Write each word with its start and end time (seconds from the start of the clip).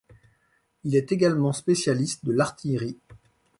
Il 0.83 0.95
est 0.95 1.11
également 1.11 1.53
spécialiste 1.53 2.25
de 2.25 2.31
l'artillerie. 2.31 2.97